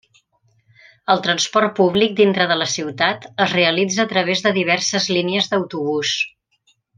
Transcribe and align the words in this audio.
El 1.13 1.19
transport 1.27 1.75
públic 1.79 2.15
dintre 2.19 2.47
de 2.53 2.57
la 2.61 2.67
ciutat 2.77 3.27
es 3.47 3.53
realitza 3.59 4.03
a 4.07 4.15
través 4.15 4.43
de 4.47 4.55
diverses 4.59 5.07
línies 5.19 5.53
d'autobús. 5.53 6.17